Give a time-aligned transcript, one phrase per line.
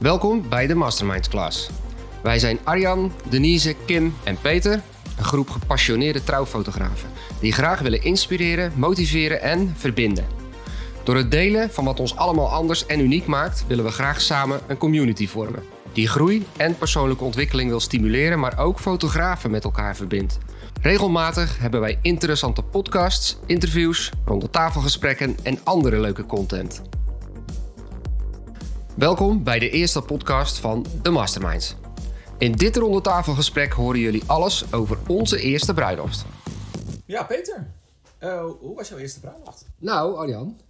[0.00, 1.70] Welkom bij de Masterminds Class.
[2.22, 4.82] Wij zijn Arjan, Denise, Kim en Peter,
[5.18, 7.08] een groep gepassioneerde trouwfotografen
[7.40, 10.26] die graag willen inspireren, motiveren en verbinden.
[11.04, 14.60] Door het delen van wat ons allemaal anders en uniek maakt, willen we graag samen
[14.66, 15.62] een community vormen.
[15.92, 20.38] Die groei en persoonlijke ontwikkeling wil stimuleren, maar ook fotografen met elkaar verbindt.
[20.82, 26.82] Regelmatig hebben wij interessante podcasts, interviews, ronde tafelgesprekken en andere leuke content.
[29.00, 31.76] Welkom bij de eerste podcast van The Masterminds.
[32.38, 36.24] In dit ronde tafelgesprek horen jullie alles over onze eerste bruiloft.
[37.06, 37.72] Ja, Peter.
[38.22, 39.66] Uh, hoe was jouw eerste bruiloft?
[39.78, 40.60] Nou, Arjan,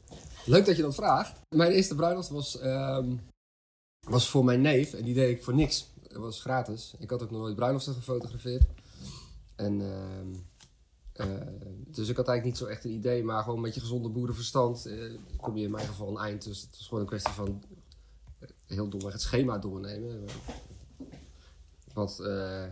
[0.45, 1.41] leuk dat je dat vraagt.
[1.48, 3.16] Mijn eerste bruiloft was, ehm,
[4.09, 5.93] was voor mijn neef en die deed ik voor niks.
[6.02, 6.95] Het was gratis.
[6.99, 8.65] Ik had ook nog nooit bruiloften gefotografeerd.
[9.57, 10.35] En, ehm,
[11.12, 11.47] eh,
[11.87, 14.87] dus ik had eigenlijk niet zo echt een idee, maar gewoon met je gezonde boerenverstand
[14.87, 16.45] uh, kom je in mijn geval een eind.
[16.45, 17.62] Dus het was gewoon een kwestie van
[18.74, 20.24] heel domweg het schema doornemen.
[21.92, 22.65] Wat uh,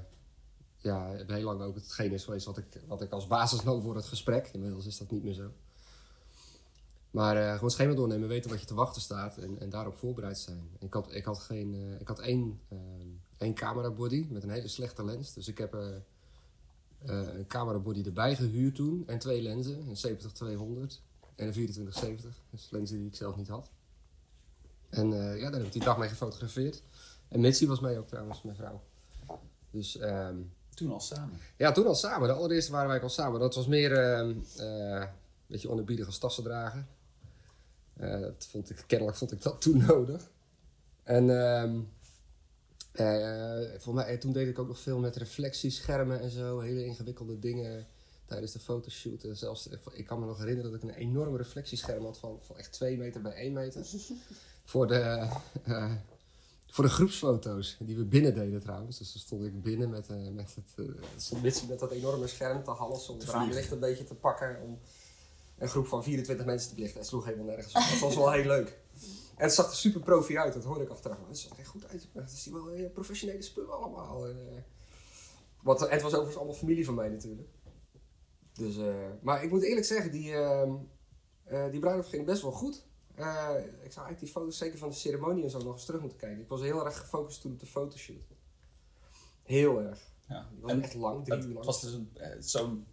[0.76, 3.96] ja, heel lang ook hetgeen is geweest wat ik, wat ik als basis nam voor
[3.96, 4.48] het gesprek.
[4.52, 5.50] Inmiddels is dat niet meer zo.
[7.10, 10.38] Maar uh, gewoon schema doornemen, weten wat je te wachten staat en, en daarop voorbereid
[10.38, 10.70] zijn.
[10.78, 12.60] Ik had, ik had, geen, uh, ik had één,
[13.38, 15.34] één camerabody met een hele slechte lens.
[15.34, 15.72] Dus ik heb
[17.04, 21.00] een camerabody erbij gehuurd toen en twee lenzen, een 70-200
[21.38, 22.42] en een 2470.
[22.50, 23.70] Dus lenzen die ik zelf niet had.
[24.90, 26.82] En uh, ja, daar heb ik die dag mee gefotografeerd.
[27.28, 28.82] En Mitzi was mee ook trouwens, mijn vrouw.
[29.70, 31.38] Dus, um, toen al samen?
[31.56, 32.28] Ja, toen al samen.
[32.28, 33.40] De allereerste waren wij al samen.
[33.40, 35.08] Dat was meer uh, uh, een
[35.46, 36.88] beetje onerbiedig als tassen dragen.
[37.96, 40.30] dat vond ik, kennelijk vond ik dat toen nodig.
[41.02, 41.88] En um,
[43.78, 46.60] voor mij, toen deed ik ook nog veel met reflectieschermen en zo.
[46.60, 47.86] Hele ingewikkelde dingen
[48.26, 49.26] tijdens de fotoshoot.
[49.32, 52.72] Zelfs, ik kan me nog herinneren dat ik een enorm reflectiescherm had van, van echt
[52.72, 53.86] 2 meter bij 1 meter
[54.68, 55.28] voor de,
[55.68, 55.92] uh,
[56.66, 58.98] voor de groepsfoto's die we binnen deden trouwens.
[58.98, 62.64] Dus dan stond ik binnen met, uh, met, het, uh, stond met dat enorme scherm
[62.64, 64.60] te halsen om het raamlicht een beetje te pakken.
[64.62, 64.78] Om
[65.58, 66.98] een groep van 24 mensen te belichten.
[66.98, 67.82] Het sloeg helemaal nergens op.
[67.90, 68.78] Dat was wel heel leuk.
[69.36, 71.18] En het zag er super profi uit, dat hoorde ik achteraf.
[71.18, 72.08] Maar het zag er echt goed uit.
[72.12, 74.28] Het is wel heel professionele spullen allemaal.
[74.28, 74.64] En,
[75.62, 77.48] wat, het was overigens allemaal familie van mij natuurlijk.
[78.52, 78.76] Dus,
[79.20, 80.72] maar ik moet eerlijk zeggen, die, ehm,
[81.70, 82.87] die bruiloft ging best wel goed.
[83.18, 86.00] Uh, ik zou eigenlijk die foto's, zeker van de ceremonie en zo, nog eens terug
[86.00, 86.40] moeten kijken.
[86.40, 88.26] Ik was heel erg gefocust toen op de fotoshoot.
[89.42, 90.12] Heel erg.
[90.28, 90.48] Ja.
[90.60, 91.56] Was en echt lang, drie uur lang.
[91.56, 92.86] Het was dus eh, zo'n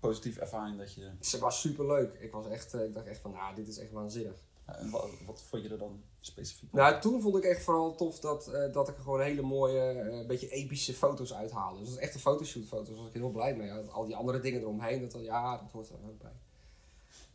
[0.00, 1.10] positieve ervaring dat je...
[1.20, 2.14] Ze was super leuk.
[2.14, 4.44] Ik, was echt, eh, ik dacht echt van, nou, dit is echt waanzinnig.
[4.66, 7.94] Ja, en wat, wat, vond je er dan specifiek Nou, toen vond ik echt vooral
[7.94, 11.78] tof dat, uh, dat ik er gewoon hele mooie, uh, beetje epische foto's uithaalde.
[11.78, 13.72] Dus dat was echt een fotoshoot-foto's, daar was ik heel blij mee.
[13.72, 16.32] Al die andere dingen eromheen, dat, ja, dat hoort er ook bij.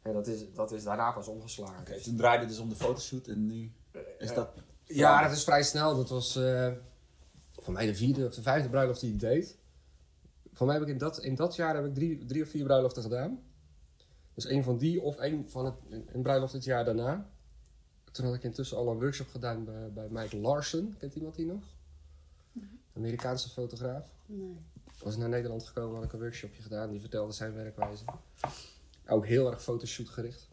[0.01, 1.79] En dat is, dat is daarna pas omgeslagen.
[1.79, 3.71] Oké, toen draaide dus om de fotoshoot en nu
[4.17, 4.49] is uh, dat...
[4.83, 5.95] Ja, dat is vrij snel.
[5.95, 6.71] Dat was uh,
[7.51, 9.57] voor mij de vierde of de vijfde bruiloft die ik deed.
[10.53, 12.63] Voor mij heb ik in dat, in dat jaar heb ik drie, drie of vier
[12.63, 13.39] bruiloften gedaan.
[14.33, 17.29] Dus een van die of een van het, een bruiloft het jaar daarna.
[18.11, 20.95] Toen had ik intussen al een workshop gedaan bij, bij Mike Larsen.
[20.97, 21.63] Kent iemand die nog?
[22.51, 22.79] Nee.
[22.95, 24.13] Amerikaanse fotograaf.
[24.25, 24.57] Nee.
[25.03, 26.91] Was naar Nederland gekomen, had ik een workshopje gedaan.
[26.91, 28.03] Die vertelde zijn werkwijze.
[29.11, 30.47] Ook heel erg fotoshoot gericht.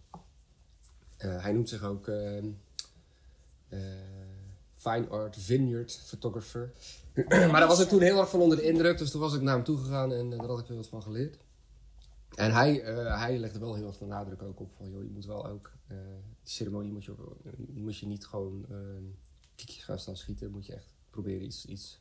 [1.19, 2.43] Uh, hij noemt zich ook uh,
[3.69, 3.81] uh,
[4.75, 6.73] Fine Art Vineyard Photographer.
[7.29, 8.99] maar daar was ik toen heel erg van onder de indruk.
[8.99, 11.03] Dus toen was ik naar hem toe gegaan en daar had ik weer wat van
[11.03, 11.39] geleerd.
[12.35, 12.75] En hij,
[13.19, 15.73] hij legde wel heel erg de nadruk ook op van, joh, je moet wel ook,
[15.87, 17.15] de ceremonie moet je,
[17.75, 18.67] moet je niet gewoon
[19.55, 20.51] kiekjes gaan staan schieten.
[20.51, 22.01] Moet je echt proberen iets, iets,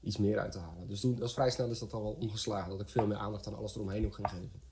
[0.00, 0.88] iets meer uit te halen.
[0.88, 2.70] Dus toen, was vrij snel is dat al wel omgeslagen.
[2.70, 4.65] Dat ik veel meer aandacht aan alles eromheen ook ging geven.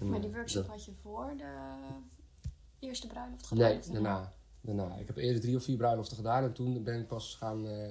[0.00, 1.44] Maar die workshop had je voor de
[2.78, 3.70] eerste bruiloft gedaan?
[3.70, 4.32] Nee, daarna.
[4.60, 4.96] daarna.
[4.96, 7.90] Ik heb eerst drie of vier bruiloften gedaan en toen ben ik pas gaan, uh,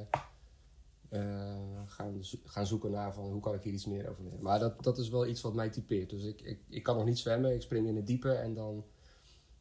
[1.10, 4.44] uh, gaan, gaan zoeken naar van hoe kan ik hier iets meer over leren.
[4.44, 6.10] Maar dat, dat is wel iets wat mij typeert.
[6.10, 8.84] Dus ik, ik, ik kan nog niet zwemmen, ik spring in het diepe en dan...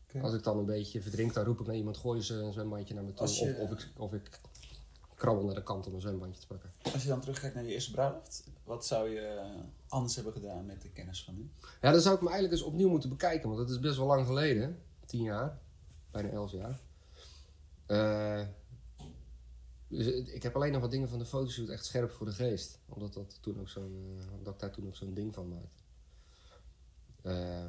[0.09, 0.22] Okay.
[0.22, 2.95] Als ik dan een beetje verdrink, dan roep ik naar iemand, gooi ze een zwembandje
[2.95, 3.28] naar me toe.
[3.28, 4.41] Je, of, of, ik, of ik
[5.21, 6.71] krabbel naar de kant om een zwembandje te pakken.
[6.93, 9.53] Als je dan terugkijkt naar je eerste bruiloft, wat zou je
[9.89, 11.51] anders hebben gedaan met de kennis van nu?
[11.81, 14.07] Ja, dan zou ik me eigenlijk eens opnieuw moeten bekijken, want dat is best wel
[14.07, 14.83] lang geleden.
[15.07, 15.59] Tien jaar,
[16.11, 16.81] bijna elf jaar.
[17.87, 18.47] Uh,
[19.89, 22.78] dus ik heb alleen nog wat dingen van de fotoshoot echt scherp voor de geest.
[22.89, 25.83] Omdat, dat toen ook zo'n, uh, omdat ik daar toen ook zo'n ding van maakte.
[27.22, 27.67] Uh,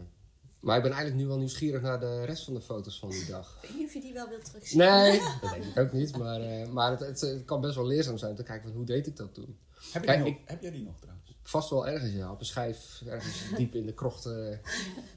[0.61, 3.25] maar ik ben eigenlijk nu wel nieuwsgierig naar de rest van de foto's van die
[3.25, 3.57] dag.
[3.61, 4.77] Ik weet niet of je die wel wilt terugzien.
[4.77, 6.17] Nee, dat denk ik ook niet.
[6.17, 8.77] Maar, uh, maar het, het, het, kan best wel leerzaam zijn om te kijken van
[8.77, 9.57] hoe deed ik dat toen.
[9.91, 11.35] Heb, Kijk, ik, heb jij die nog trouwens?
[11.43, 12.31] Vast wel ergens, ja.
[12.31, 14.61] Op een schijf, ergens diep in de krochten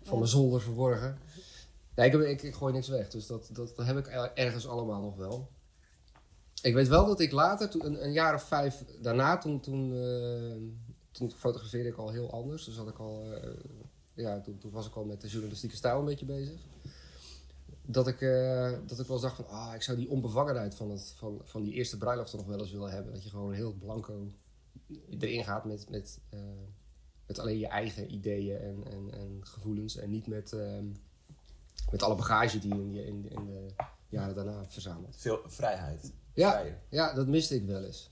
[0.03, 1.19] van mijn zolder verborgen.
[1.95, 3.11] Nee, ik, ik, ik, gooi niks weg.
[3.11, 5.51] Dus dat, dat, dat heb ik ergens allemaal nog wel.
[6.63, 9.93] Ik weet wel dat ik later, toen, een, een jaar of vijf daarna, toen, toen,
[9.93, 12.65] eh, toen fotografeerde ik al heel anders.
[12.65, 13.51] Dus had ik al, eh,
[14.15, 16.61] ja, toen, toen was ik al met de journalistieke stijl een beetje bezig.
[17.87, 21.15] Dat ik, eh, dat ik wel zag van, ah, ik zou die onbevangenheid van, het,
[21.17, 23.13] van, van die eerste bruiloft nog wel eens willen hebben.
[23.13, 24.33] Dat je gewoon heel blanco
[25.19, 26.41] erin gaat met, met, eh,
[27.27, 29.97] met alleen je eigen ideeën en, en, en gevoelens.
[29.97, 30.87] En niet met, ehm,
[31.91, 33.67] met alle bagage die je in, in, in de
[34.09, 35.17] jaren daarna verzamelt.
[35.17, 36.13] Veel vrijheid.
[36.35, 36.83] Ja, Vrijer.
[36.89, 38.11] ja, dat miste ik wel eens.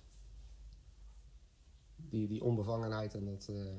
[1.96, 3.76] Die, die onbevangenheid en dat, eh,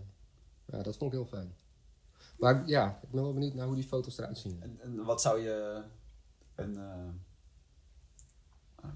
[0.65, 1.55] ja, dat vond ik heel fijn.
[2.43, 4.61] Maar ja, ik ben wel benieuwd naar hoe die foto's eruit zien.
[4.61, 5.83] En, en wat zou je.
[6.55, 7.07] Een, eh,
[8.75, 8.89] eh,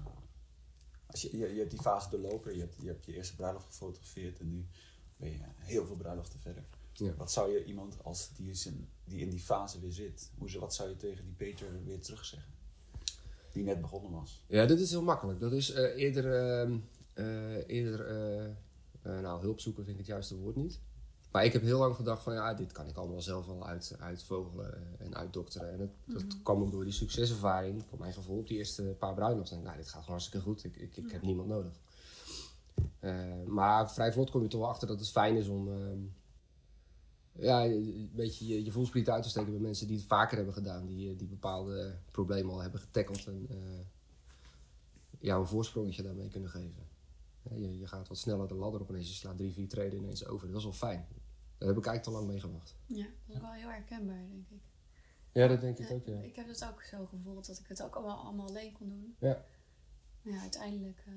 [1.06, 3.66] als je, je, je hebt die fase doorlopen, je hebt, je hebt je eerste bruiloft
[3.66, 4.66] gefotografeerd en nu
[5.16, 6.64] ben je heel veel bruiloften verder.
[6.92, 7.14] Ja.
[7.14, 10.58] Wat zou je iemand als die, is in, die in die fase weer zit, hoe,
[10.58, 12.52] wat zou je tegen die Peter weer terugzeggen?
[13.52, 14.42] Die net begonnen was.
[14.46, 15.40] Ja, dit is heel makkelijk.
[15.40, 16.78] Dat is eh, eerder, ehm,
[17.12, 18.56] eh, eerder
[19.02, 20.80] nou, hulp zoeken vind ik het juiste woord niet.
[21.38, 23.96] Maar ik heb heel lang gedacht van ja, dit kan ik allemaal zelf wel uit,
[23.98, 25.72] uitvogelen eh, en uitdokteren.
[25.72, 29.14] En dat, dat kwam ook door die succeservaring, voor mijn gevoel, op die eerste paar
[29.14, 29.56] bruiloften.
[29.56, 31.72] En nou, dit gaat gewoon hartstikke goed, ik, ik, ik heb niemand nodig.
[33.00, 35.98] Eh, maar vrij vlot kom je toch wel achter dat het fijn is om ehm,
[37.32, 40.54] ja, een beetje je, je voelspriet uit te steken bij mensen die het vaker hebben
[40.54, 40.86] gedaan.
[40.86, 43.56] Die, die bepaalde problemen al hebben getackeld en eh,
[45.18, 46.86] jou een voorsprongetje daarmee kunnen geven.
[47.54, 50.26] Je, je gaat wat sneller de ladder op ineens, je slaat drie, vier treden ineens
[50.26, 50.48] over.
[50.48, 51.06] Dat is wel fijn.
[51.58, 52.74] Daar heb ik eigenlijk te lang mee gewacht.
[52.86, 54.60] Ja, dat is wel heel herkenbaar, denk ik.
[55.32, 56.20] Ja, dat denk ik Ja, ook, ja.
[56.20, 59.16] Ik heb het ook zo gevoeld dat ik het ook allemaal, allemaal alleen kon doen.
[59.18, 59.44] Ja.
[60.22, 61.12] Maar ja, uiteindelijk eh,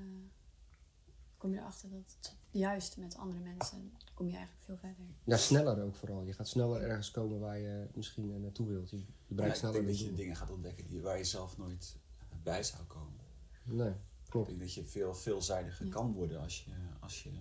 [1.37, 5.05] kom je erachter dat het juist met andere mensen kom je eigenlijk veel verder.
[5.23, 6.23] Ja, sneller ook vooral.
[6.23, 8.89] Je gaat sneller ergens komen waar je misschien eh, naartoe wilt.
[8.89, 11.23] Je, je Ja, bereikt ik sneller denk dat je dingen gaat ontdekken die, waar je
[11.23, 11.97] zelf nooit
[12.43, 13.19] bij zou komen.
[13.63, 14.47] Nee, Ik klopt.
[14.47, 15.91] denk dat je veel veelzijdiger Ja.
[15.91, 17.31] kan worden als je, als je,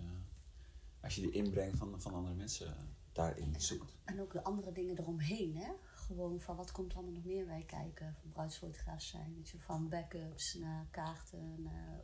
[1.15, 2.75] als je de inbreng van, van andere mensen
[3.11, 3.91] daarin zoekt.
[4.05, 5.71] En ook de andere dingen eromheen, hè?
[5.93, 8.15] Gewoon van wat komt er allemaal nog meer bij kijken.
[8.21, 12.01] Van bruidsfotograaf zijn, weet je, van backups naar kaarten, naar,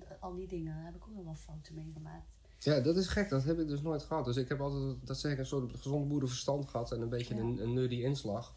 [0.00, 0.74] eh, al die dingen.
[0.74, 2.26] Daar heb ik ook nog wel fouten meegemaakt.
[2.58, 3.28] Ja, dat is gek.
[3.28, 4.24] Dat heb ik dus nooit gehad.
[4.24, 7.34] Dus ik heb altijd, dat zeg ik, een soort gezond boerenverstand gehad en een beetje
[7.34, 7.40] Ja.
[7.40, 8.54] een, een nerdy inslag.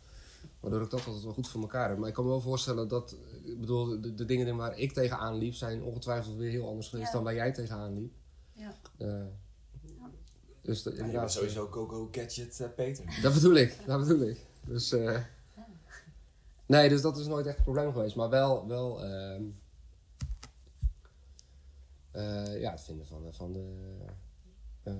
[0.59, 1.97] Waardoor ik dat altijd wel goed voor elkaar heb.
[1.97, 5.35] Maar ik kan me wel voorstellen dat, ik bedoel, de, de dingen waar ik tegenaan
[5.37, 7.13] liep zijn ongetwijfeld weer heel anders geweest Ja.
[7.13, 8.13] dan waar jij tegenaan liep.
[8.53, 8.75] Ja.
[8.97, 9.25] Eh,
[10.65, 13.19] dus Ja, je bent sowieso Go-Go Gadget eh, Peter.
[13.21, 14.45] Dat bedoel ik, dat bedoel ik.
[14.67, 15.21] Dus, eh,
[16.65, 18.15] nee, dus dat is nooit echt een probleem geweest.
[18.15, 19.43] Maar wel, wel ehm,
[22.11, 23.73] eh, ja, het vinden van, van de,
[24.83, 24.93] eh,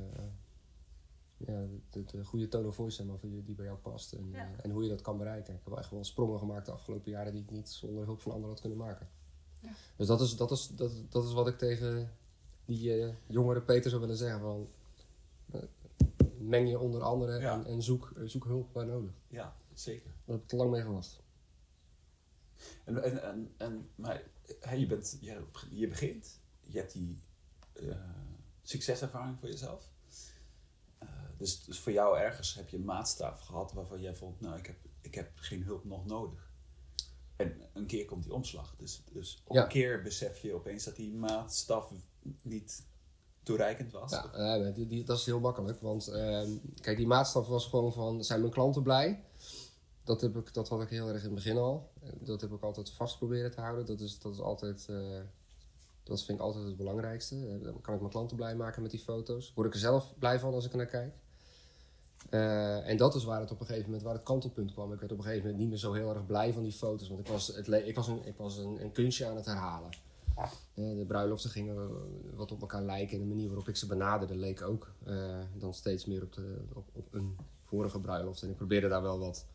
[1.38, 4.14] ja, de, de goede tone of voice maar, die bij jou past.
[4.14, 4.38] En, Ja.
[4.40, 5.54] eh, en hoe je dat kan bereiken.
[5.54, 8.22] Ik heb wel echt wel sprongen gemaakt de afgelopen jaren die ik niet zonder hulp
[8.22, 9.08] van anderen had kunnen maken.
[9.62, 9.70] Ja.
[9.96, 12.12] Dus dat is, dat, is, dat, dat is wat ik tegen
[12.66, 14.40] die eh, jongere Peter zou willen zeggen.
[14.40, 14.68] Van, eh,
[16.38, 17.54] meng je onder anderen Ja.
[17.54, 19.12] en, en zoek, eh, zoek hulp waar nodig.
[19.28, 20.06] Ja, zeker.
[20.26, 21.24] Daar heb ik te lang mee gewacht.
[22.84, 24.24] En, en, en, en, maar
[24.76, 27.20] je, bent, je, je begint, je hebt die
[27.74, 27.96] eh,
[28.62, 29.90] succeservaring voor jezelf.
[30.98, 34.58] Eh, dus, dus voor jou ergens heb je een maatstaf gehad waarvan jij vond, nou,
[34.58, 36.54] ik heb, ik heb geen hulp nog nodig.
[37.36, 38.76] En een keer komt die omslag.
[38.76, 39.64] Dus, dus op Ja.
[39.64, 41.92] een keer besef je opeens dat die maatstaf
[42.42, 42.86] niet
[43.46, 44.12] toereikend was.
[44.12, 45.80] Ja, die, dat is heel makkelijk.
[45.80, 46.50] Want ehm,
[46.82, 49.24] kijk, die maatstaf was gewoon van, zijn mijn klanten blij?
[50.04, 51.92] Dat, heb ik, dat had ik heel erg in het begin al.
[52.20, 53.86] Dat heb ik altijd vast proberen te houden.
[53.86, 55.20] Dat is, dat is altijd, eh,
[56.04, 57.36] dat vind ik altijd het belangrijkste.
[57.36, 59.52] Eh, Dan kan ik mijn klanten blij maken met die foto's.
[59.56, 61.14] Word ik er zelf blij van als ik er naar kijk.
[62.30, 64.94] Eh, en dat is waar het op een gegeven moment, waar het kantelpunt kwam.
[64.94, 67.08] Ik werd op een gegeven moment niet meer zo heel erg blij van die foto's.
[67.08, 69.90] Want ik was, het ik was, een, ik was een, een kunstje aan het herhalen.
[70.36, 71.92] Eh, de bruiloften gingen
[72.36, 73.14] wat op elkaar lijken.
[73.14, 76.62] En de manier waarop ik ze benaderde leek ook eh, dan steeds meer op, de,
[76.74, 78.42] op, op een vorige bruiloft.
[78.42, 79.46] En ik probeerde daar wel wat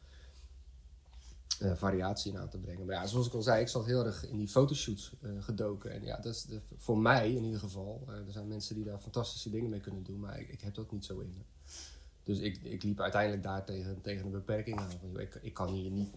[1.59, 2.87] eh, variatie in aan te brengen.
[2.87, 5.91] Maar ja, zoals ik al zei, ik zat heel erg in die fotoshoots gedoken.
[5.91, 6.47] En ja, dat is
[6.77, 8.05] voor mij in ieder geval.
[8.27, 10.93] er zijn mensen die daar fantastische dingen mee kunnen doen, maar ik, ik heb dat
[10.93, 11.73] niet zo in me.
[12.23, 14.91] Dus ik, ik liep uiteindelijk daar tegen, tegen een beperking aan.
[14.91, 16.15] Van, ik, ik kan hier niet,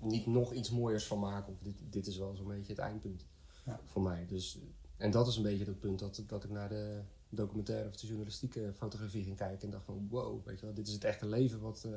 [0.00, 1.52] niet nog iets mooiers van maken.
[1.52, 3.24] Of dit, dit is wel zo'n beetje het eindpunt
[3.66, 3.80] Ja.
[3.84, 4.26] voor mij.
[4.28, 4.58] Dus,
[4.96, 8.06] en dat is een beetje het punt dat, dat ik naar de documentaire of de
[8.06, 9.60] journalistieke fotografie ging kijken.
[9.64, 11.92] En dacht van wow, weet je wel, dit is het echte leven wat, eh,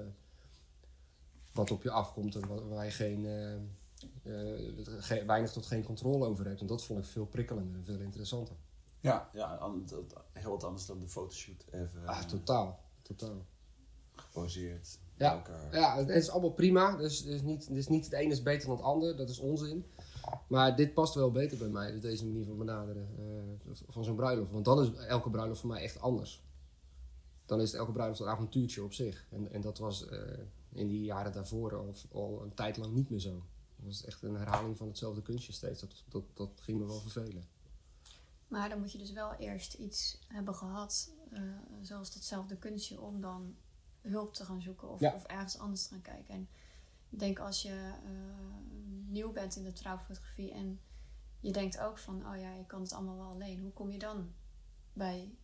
[1.54, 2.36] wat op je afkomt.
[2.36, 6.62] En wa- waar je geen, eh, eh, ge- weinig tot geen controle over hebt.
[6.62, 8.56] En dat vond ik veel prikkelender en veel interessanter.
[9.02, 9.72] Ja, ja
[10.34, 11.66] heel wat anders dan de fotoshoot.
[11.72, 12.80] Even Ah, totaal.
[13.02, 13.46] Totaal.
[14.16, 15.00] geposeerd.
[15.18, 15.32] Ja.
[15.34, 15.76] elkaar.
[15.76, 16.96] Ja, het is allemaal prima.
[16.98, 19.16] Dus, dus, niet, dus niet het ene is beter dan het ander.
[19.18, 19.86] Dat is onzin.
[20.48, 24.16] Maar dit past wel beter bij mij, dus deze manier van benaderen eh, van zo'n
[24.16, 24.52] bruiloft.
[24.52, 26.44] Want dan is elke bruiloft voor mij echt anders.
[27.46, 29.26] Dan is het elke bruiloft een avontuurtje op zich.
[29.30, 30.20] En, en dat was eh,
[30.72, 33.44] in die jaren daarvoor al, al een tijd lang niet meer zo.
[33.76, 35.80] Dat was echt een herhaling van hetzelfde kunstje steeds.
[35.82, 37.44] Dat, dat, dat ging me wel vervelen.
[38.48, 41.42] Maar dan moet je dus wel eerst iets hebben gehad, eh,
[41.82, 43.56] zoals datzelfde kunstje, om dan
[44.02, 45.14] hulp te gaan zoeken of, Ja.
[45.14, 46.34] of ergens anders te gaan kijken.
[46.34, 46.48] En
[47.10, 47.92] ik denk als je
[49.12, 50.80] nieuw bent in de trouwfotografie en
[51.39, 53.62] je denkt ook van, oh ja, ik kan het allemaal wel alleen.
[53.62, 54.34] Hoe kom je dan
[54.94, 55.36] bij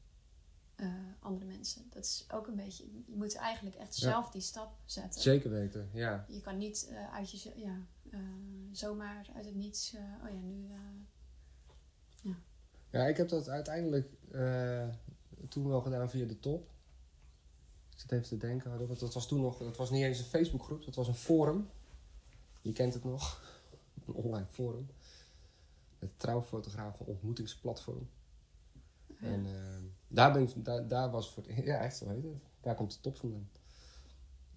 [0.75, 1.87] eh, andere mensen?
[1.89, 4.09] Dat is ook een beetje, je moet eigenlijk echt Ja.
[4.09, 5.21] zelf die stap zetten.
[5.21, 6.25] Zeker weten, ja.
[6.29, 7.77] Je kan niet eh, uit je, ja,
[8.11, 8.19] eh,
[8.71, 10.67] zomaar uit het niets, oh ja, nu...
[10.69, 10.77] eh,
[12.89, 14.09] Ja, ik heb dat uiteindelijk
[15.49, 16.69] toen wel gedaan via de top.
[17.93, 20.85] Ik zit even te denken, dat was toen nog, dat was niet eens een Facebookgroep,
[20.85, 21.69] dat was een forum.
[22.61, 23.43] Je kent het nog,
[24.07, 24.87] een online forum.
[25.99, 28.09] Het trouwfotografen ontmoetingsplatform.
[29.19, 32.75] En eh, daar, ben ik, daar, daar was voor, ja echt zo heet het, daar
[32.75, 33.49] komt de top vandaan.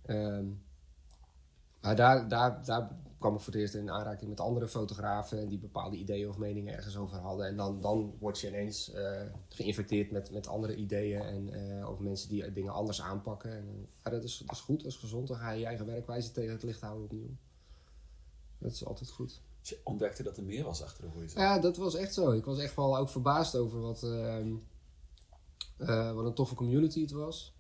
[0.02, 0.47] Ehm,
[1.81, 5.49] maar daar, daar, daar kwam ik voor het eerst in aanraking met andere fotografen en
[5.49, 7.47] die bepaalde ideeën of meningen ergens over hadden.
[7.47, 12.05] En dan, dan word je ineens eh, geïnfecteerd met, met andere ideeën en eh, over
[12.05, 13.52] mensen die dingen anders aanpakken.
[13.52, 15.28] En, ja, dat, is, dat is goed, dat is gezond.
[15.28, 17.37] Dan ga je je eigen werkwijze tegen het licht houden opnieuw.
[18.59, 19.41] Dat is altijd goed.
[19.61, 21.43] Dus je ontdekte dat er meer was achter de horizon.
[21.43, 22.31] Ja, dat was echt zo.
[22.31, 24.55] Ik was echt wel ook verbaasd over wat, ehm,
[25.77, 27.57] eh, wat een toffe community het was.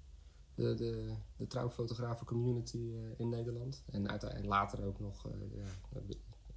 [0.54, 3.82] De, de, de trouwfotografen community eh, in Nederland.
[3.90, 6.00] En, uiteindelijk later ook nog eh, ja,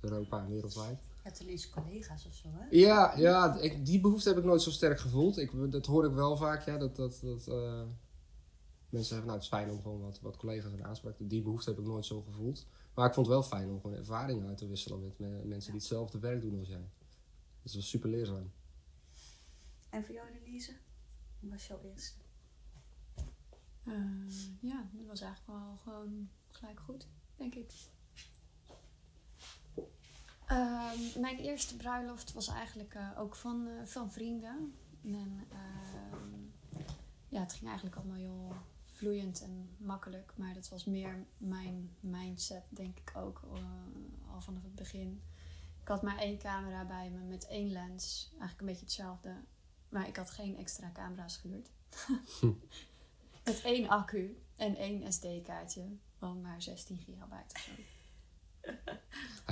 [0.01, 1.03] Europa en wereldwijd.
[1.03, 2.65] Je hebt ineens collega's of zo, hè?
[2.69, 5.38] Ja, ja ik, die behoefte heb ik nooit zo sterk gevoeld.
[5.38, 7.83] Ik, dat hoor ik wel vaak, ja, dat, dat, dat eh,
[8.89, 11.41] mensen zeggen, nou het is fijn om gewoon wat, wat collega's aan aanspraak te Die
[11.41, 12.65] behoefte heb ik nooit zo gevoeld.
[12.93, 15.71] Maar ik vond het wel fijn om gewoon ervaringen uit te wisselen met me- mensen
[15.71, 16.89] die hetzelfde werk doen als jij.
[17.63, 18.51] Dat was super leerzaam.
[19.89, 20.71] En voor jou, Denise?
[21.39, 22.19] Wat was jouw eerste?
[23.83, 23.93] Eh,
[24.60, 27.71] ja, dat was eigenlijk wel gewoon gelijk goed, denk ik.
[30.48, 34.74] Ehm, mijn eerste bruiloft was eigenlijk eh, ook van, eh, van vrienden.
[35.03, 36.39] En ehm,
[37.29, 38.55] ja, het ging eigenlijk allemaal heel
[39.01, 40.34] vloeiend en makkelijk.
[40.36, 45.22] Maar dat was meer mijn mindset, denk ik ook, eh, al vanaf het begin.
[45.81, 48.27] Ik had maar één camera bij me met één lens.
[48.29, 49.36] Eigenlijk een beetje hetzelfde.
[49.89, 51.70] Maar ik had geen extra camera's gehuurd.
[53.43, 57.72] Met één accu en één SD-kaartje van maar 16 gigabyte of zo.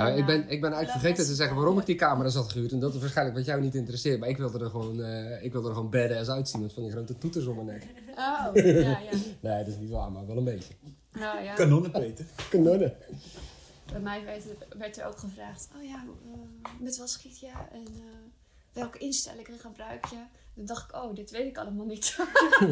[0.07, 2.71] Ik, ben, ik ben eigenlijk vergeten te zeggen waarom ik die camera's had gehuurd.
[2.71, 4.19] En dat is waarschijnlijk wat jou niet interesseert.
[4.19, 6.91] Maar ik wilde er gewoon, eh, ik wilde er gewoon badass uitzien met van die
[6.91, 7.83] grote toeters om mijn nek.
[8.11, 9.11] Oh, ja, ja.
[9.39, 10.73] Nee, dat is niet waar, maar wel een beetje.
[11.11, 12.25] Nou ja, Kanonnen, Peter.
[12.49, 12.95] Kanonnen.
[13.91, 14.43] bij mij werd,
[14.77, 18.01] werd er ook gevraagd: Oh ja, eh, met wat schiet je en eh,
[18.73, 20.23] welke instellingen gebruik je?
[20.55, 22.17] Toen dacht ik: Oh, dit weet ik allemaal niet.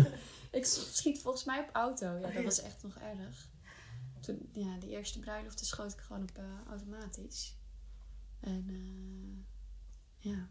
[0.51, 2.06] ik schiet volgens mij op auto.
[2.06, 3.48] Ja, dat was echt nog erg.
[4.19, 7.55] Toen, ja, de eerste bruiloft schoot ik gewoon op eh, automatisch.
[8.39, 10.50] En eh, ja.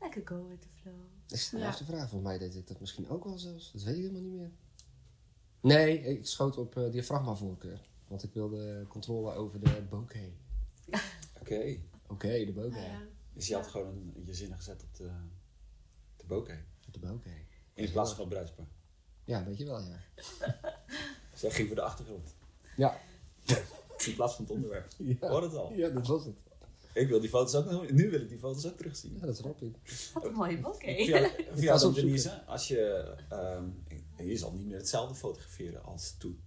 [0.00, 0.94] Lekker go with the flow.
[1.26, 1.64] Dat is de Ja.
[1.64, 2.08] laatste vraag.
[2.08, 3.72] Volgens mij deed ik dat misschien ook wel zelfs.
[3.72, 4.50] Dat weet ik helemaal niet meer.
[5.60, 7.88] Nee, ik schoot op eh diafragmavoorkeur.
[8.08, 10.32] Want ik wilde controle over de bokeh.
[11.40, 11.76] Oké.
[12.06, 12.70] Oké, de bokeh.
[12.72, 13.02] Nou ja.
[13.32, 15.10] Dus je had gewoon een, je zinnen gezet op de,
[16.16, 16.58] de bokeh.
[16.90, 17.32] De bokeh.
[17.74, 18.66] In plaats van het bruidspaar.
[19.24, 20.00] Ja, weet je wel, ja.
[21.40, 22.34] Dus jij ging voor de achtergrond.
[22.76, 23.00] Ja.
[24.06, 24.86] In plaats van het onderwerp.
[24.96, 25.72] Ja, Hoor het al.
[25.72, 26.38] ja dat was het.
[26.92, 29.16] Ik wil die foto's ook nog, nu wil ik die foto's ook terugzien.
[29.20, 29.74] Ja, dat snap ik.
[30.14, 31.24] Wat een mooie bokeh.
[31.72, 31.94] Opzoeken.
[31.94, 33.64] Denise, als je, ehm,
[34.16, 36.40] je zal niet meer hetzelfde fotograferen als toen.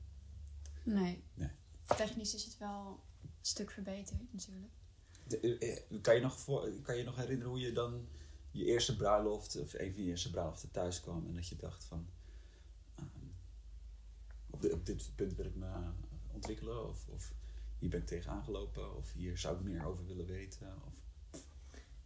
[0.84, 1.24] Nee.
[1.34, 1.50] Nee.
[1.98, 4.72] Technisch is het wel een stuk verbeterd natuurlijk.
[5.28, 8.08] De- eh, eh, kan, je nog voor, kan je nog herinneren hoe je dan
[8.52, 11.84] je eerste bruiloft, of een van je eerste bruiloften thuis kwam en dat je dacht
[11.84, 12.06] van,
[14.72, 15.90] op, dit- punt wil ik me eh,
[16.34, 17.34] ontwikkelen, of, of
[17.80, 20.76] hier ben ik tegenaan gelopen, of hier zou ik meer over willen weten.
[20.88, 20.94] Of,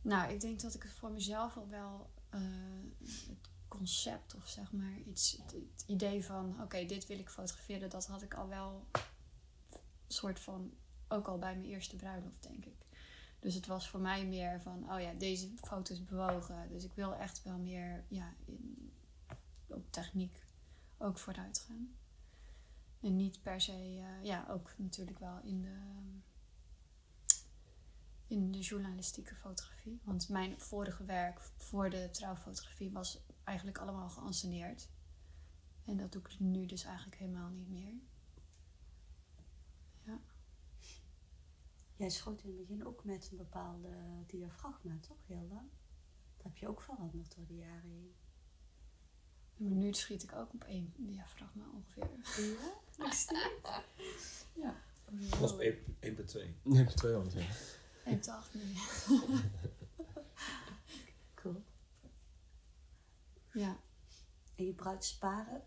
[0.02, 2.40] Nou, ik denk dat ik voor mezelf al wel eh,
[3.28, 8.08] het concept of zeg maar iets, het, idee van oké, dit wil ik fotograferen, dat
[8.08, 8.88] had ik al wel
[10.08, 10.74] soort van
[11.08, 12.76] ook al bij mijn eerste bruiloft, denk ik.
[13.40, 16.70] Dus het was voor mij meer van, oh ja, deze foto is bewogen.
[16.70, 18.92] Dus ik wil echt wel meer ja, in,
[19.68, 20.44] op techniek
[20.98, 21.96] ook vooruit gaan.
[23.02, 25.78] En niet per se, eh, ja, ook natuurlijk wel in de,
[28.28, 30.02] in de journalistieke fotografie.
[30.04, 34.90] Want mijn vorige werk voor de trouwfotografie was eigenlijk allemaal geanceneerd.
[35.86, 37.94] En dat doe ik nu dus eigenlijk helemaal niet meer.
[40.04, 40.20] Ja.
[41.96, 43.90] Jij schoot in het begin ook met een bepaalde
[44.26, 45.28] diafragma, toch?
[45.28, 45.48] Heel.
[45.50, 48.16] Dat heb je ook veranderd door de jaren heen.
[49.58, 52.10] Maar nu schiet ik ook op één diafragma ongeveer.
[52.44, 53.12] Ja?
[53.12, 54.46] Steeds?
[54.54, 54.76] Ja.
[55.30, 55.70] Dat was op 1.2.
[56.62, 57.46] Nee, 200 ja.
[58.06, 58.74] 1 tot 8, nee.
[61.34, 61.64] Cool.
[63.54, 63.80] Ja.
[64.56, 65.64] En je bruidsparen,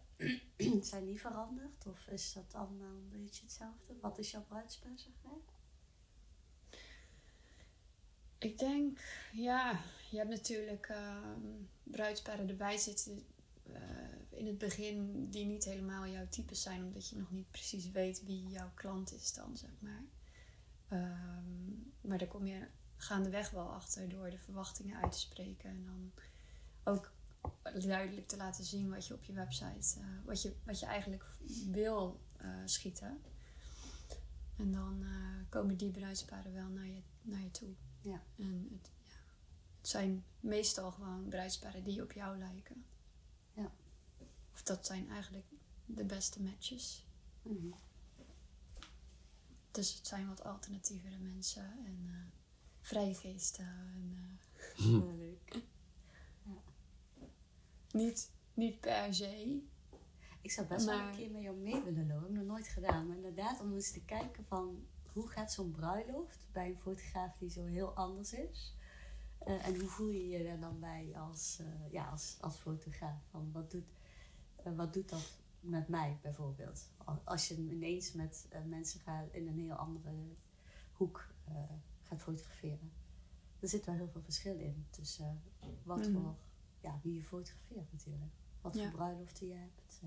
[0.83, 1.87] zijn die veranderd?
[1.87, 3.95] Of is dat allemaal een beetje hetzelfde?
[4.01, 5.33] Wat is jouw bruidspaar, zeg maar?
[8.39, 8.99] Ik denk,
[9.33, 9.81] ja,
[10.11, 13.25] je hebt natuurlijk ehm bruidsparen erbij zitten
[13.75, 17.91] eh, in het begin die niet helemaal jouw types zijn, omdat je nog niet precies
[17.91, 20.05] weet wie jouw klant is dan, zeg maar.
[20.89, 25.85] Ehm, maar daar kom je gaandeweg wel achter door de verwachtingen uit te spreken en
[25.85, 26.13] dan
[26.95, 27.13] ook
[27.87, 31.25] duidelijk te laten zien wat je op je website, eh, wat, je, wat je eigenlijk
[31.71, 33.21] wil eh, schieten.
[34.57, 35.05] En dan
[35.49, 37.75] komen die bruidsparen wel naar je, naar je toe.
[38.03, 38.23] Ja.
[38.37, 39.15] En het, ja,
[39.79, 42.85] het zijn meestal gewoon bruidsparen die op jou lijken.
[43.53, 43.73] Ja.
[44.53, 45.47] Of dat zijn eigenlijk
[45.87, 47.07] de beste matches.
[47.43, 47.71] Mhm.
[49.71, 52.39] Dus het zijn wat alternatievere mensen en eh
[52.81, 53.65] vrije geesten.
[53.67, 54.15] En,
[54.77, 55.63] eh, Ja, leuk.
[57.91, 59.63] niet, niet per se.
[60.43, 62.29] Ik zou best wel een keer met jou mee willen lopen.
[62.29, 63.07] Ik heb nog nooit gedaan.
[63.07, 67.51] Maar inderdaad, om eens te kijken van hoe gaat zo'n bruiloft bij een fotograaf die
[67.51, 68.75] zo heel anders is.
[69.41, 73.19] Eh, en hoe voel je je er dan bij als, eh, ja, als, als fotograaf?
[73.31, 73.93] Van wat, doet,
[74.57, 76.89] eh, wat doet dat met mij bijvoorbeeld?
[76.97, 80.13] Al- Als je ineens met mensen gaat in een heel andere
[80.93, 81.29] hoek
[82.03, 82.93] gaat fotograferen.
[83.61, 85.43] Er zit wel heel veel verschil in tussen
[85.83, 86.13] wat Mhm.
[86.13, 86.37] voor,
[86.81, 88.33] ja, wie je fotografeert natuurlijk.
[88.61, 88.83] Wat Ja.
[88.83, 90.01] voor bruiloften je hebt.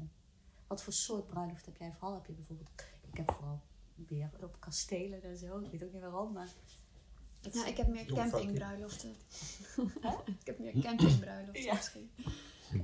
[0.67, 1.91] wat voor soort bruiloft heb jij?
[1.93, 2.69] Vooral heb je bijvoorbeeld,
[3.11, 3.61] ik heb vooral
[3.95, 5.59] weer op kastelen en zo.
[5.59, 6.53] Ik weet ook niet waarom, maar.
[7.43, 9.09] Nou, is- ik heb meer campingbruiloften.
[10.39, 11.73] ik heb meer campingbruiloften Ja.
[11.73, 12.11] misschien.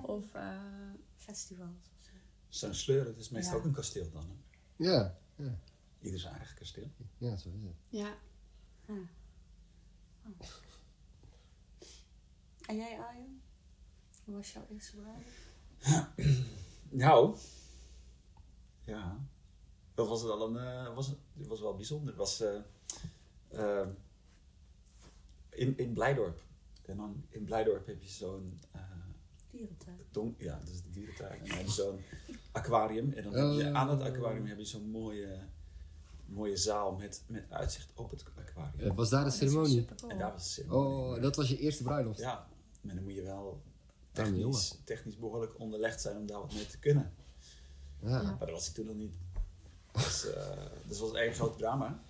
[0.01, 0.61] Of eh,
[1.15, 2.11] festivals of zo.
[2.49, 3.59] Zo'n sleur, dat is meestal Ja.
[3.59, 4.29] ook een kasteel dan.
[4.29, 4.35] Hè?
[4.91, 5.59] Ja, ja,
[6.01, 6.91] Ieder zijn eigen kasteel.
[7.17, 7.75] ja, zo is het.
[7.89, 8.13] ja,
[8.87, 8.95] Ah.
[10.25, 10.47] Oh.
[12.67, 13.41] En jij, Arjen?
[14.25, 15.37] Hoe was jouw eerste bruiloft?
[16.91, 17.37] Nou,
[18.83, 19.19] ja,
[19.93, 22.07] dat was wel een, eh, was, het was wel bijzonder.
[22.07, 22.59] Het was eh,
[23.47, 23.87] eh,
[25.59, 26.41] in, in Blijdorp.
[26.85, 28.81] En dan in Blijdorp heb je zo'n eh,
[29.51, 29.97] Dierentuin.
[30.11, 31.31] don- ja, dat is de dierentuin.
[31.39, 31.99] En dan heb je zo'n
[32.51, 33.11] aquarium.
[33.11, 33.73] En dan heb je Oh.
[33.75, 35.39] aan het aquarium heb je zo'n mooie,
[36.25, 38.89] mooie zaal met, met uitzicht op het aquarium.
[38.89, 39.87] Eh, was daar de dat wel ceremonie?
[40.07, 41.15] En daar was de ceremonie.
[41.15, 42.19] Oh, dat was je eerste bruiloft?
[42.19, 42.47] Ja,
[42.81, 43.61] maar dan moet je wel
[44.11, 47.13] technisch, technisch behoorlijk onderlegd zijn om daar wat mee te kunnen.
[48.01, 48.09] Ja.
[48.09, 48.21] Ja.
[48.21, 49.13] Maar dat was ik toen nog niet.
[49.91, 52.01] Dus, eh, dus dat was één groot drama.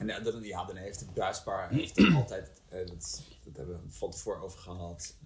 [0.00, 0.20] En ja,
[0.66, 5.16] dan, heeft het bruidspaar heeft altijd, eh, dat, dat hebben we van tevoren over gehad.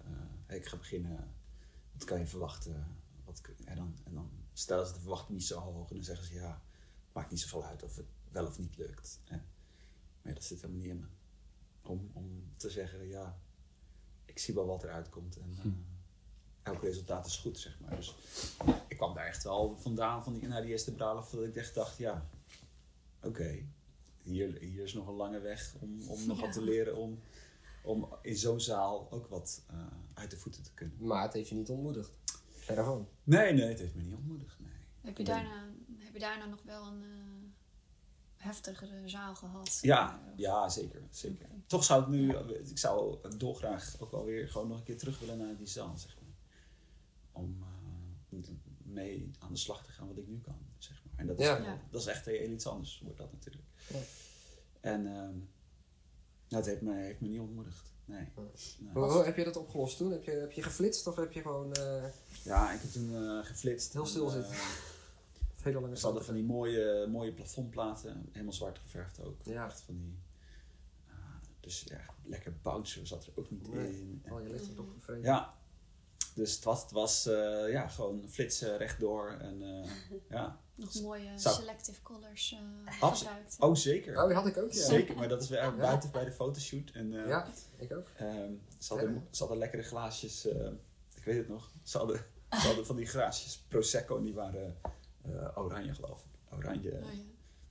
[0.47, 1.33] Eh, ik ga beginnen,
[1.91, 2.97] wat kan je verwachten?
[3.23, 6.05] Wat, kun- en, dan, en dan stellen ze de verwachting niet zo hoog en dan
[6.05, 6.61] zeggen ze ja,
[7.11, 9.19] maakt niet zoveel uit of het wel of niet lukt.
[9.25, 9.37] En,
[10.21, 11.07] maar ja, dat zit helemaal niet in me.
[11.89, 13.39] Om, om te zeggen ja,
[14.25, 15.71] ik zie wel wat eruit komt en eh,
[16.63, 17.95] elk resultaat is goed, zeg maar.
[17.95, 18.15] Dus
[18.87, 21.73] ik kwam daar echt wel vandaan van die, naar die eerste bruiloft dat ik echt
[21.73, 22.29] dacht, ja,
[23.21, 23.65] oké,
[24.25, 27.19] hier, hier is nog een lange weg om, om nog wat te leren om,
[27.83, 30.95] om in zo'n zaal ook wat eh, uit de voeten te kunnen.
[30.99, 32.11] Maar het heeft je niet ontmoedigd.
[32.49, 33.07] Verder van.
[33.23, 34.71] Nee, nee, het heeft me niet ontmoedigd, nee.
[35.01, 35.65] Heb je daarna,
[35.97, 37.09] heb je daarna nog wel een eh,
[38.35, 39.79] heftigere zaal gehad?
[39.81, 41.47] Ja, Of- ja, zeker, zeker.
[41.67, 42.35] Toch zou ik nu,
[42.69, 45.97] ik zou dolgraag ook wel weer gewoon nog een keer terug willen naar die zaal,
[45.97, 46.23] zeg maar.
[47.31, 47.63] Om
[48.31, 48.39] eh,
[48.83, 51.13] mee aan de slag te gaan wat ik nu kan, zeg maar.
[51.19, 51.57] En dat is, Ja.
[51.57, 51.81] wel- Ja.
[51.91, 53.63] dat is echt heel iets anders, wordt dat natuurlijk.
[53.87, 53.99] Ja.
[54.81, 55.37] En ehm
[56.49, 58.27] nou, het heeft me, heeft me niet ontmoedigd, nee.
[58.93, 60.11] Hoe, heb je dat opgelost toen?
[60.11, 62.03] Heb je, heb je geflitst of heb je gewoon eh,
[62.43, 63.93] Ja, ik heb toen eh, geflitst.
[63.93, 64.51] Heel stil En, zitten.
[64.55, 64.59] eh,
[65.61, 69.41] hele lange Ze hadden van die mooie, mooie plafondplaten, helemaal zwart geverfd ook.
[69.43, 69.65] Ja.
[69.65, 70.17] Echt van die,
[71.59, 73.99] dus ja, lekker bouncer zat er ook niet Nee.
[73.99, 74.21] in.
[74.23, 75.23] En- Oh, je licht erop gevreden.
[75.23, 75.53] ja,
[76.35, 79.31] dus het was, het was eh, ja, gewoon flitsen rechtdoor.
[79.31, 79.91] En, eh,
[80.37, 80.59] ja.
[80.75, 82.57] Nog mooie Zou- selective colors
[82.87, 83.55] eh Abs- gebruikt.
[83.59, 84.21] Oh, zeker.
[84.21, 84.83] Oh, die had ik ook, ja.
[84.85, 85.71] Zeker, maar dat is weer Ja.
[85.75, 86.91] buiten bij de fotoshoot.
[86.93, 88.07] En, eh, Ja, ik ook.
[88.17, 89.21] ehm, ze, hadden, Ja.
[89.29, 90.67] ze hadden lekkere glaasjes, eh,
[91.15, 91.71] ik weet het nog.
[91.83, 92.17] Ze hadden,
[92.49, 94.75] ze hadden van die glaasjes Prosecco en die waren
[95.21, 96.57] eh, oranje, geloof ik.
[96.57, 96.91] Oranje.
[96.91, 97.19] Oh, ja.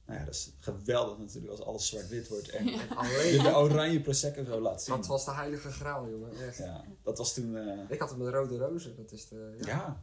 [0.06, 2.70] Nou ja, dat is geweldig natuurlijk als alles zwart-wit wordt en Ja.
[2.82, 4.96] je Alleen, de oranje Prosecco zo laat zien.
[4.96, 6.46] dat was de heilige graal, jongen.
[6.46, 6.56] Echt.
[6.58, 8.96] Ja, dat was toen, eh, Ik had hem met rode rozen.
[8.96, 9.56] Dat is de...
[9.60, 9.66] ja.
[9.66, 10.02] Ja.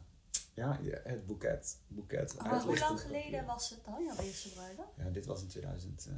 [0.53, 1.77] Ja, het boeket.
[1.87, 2.87] boeket Maar hoe uitlichten.
[2.87, 4.89] lang geleden was het dan, jouw eerste bruiloft?
[4.97, 6.13] Ja, dit was in 2000, eh,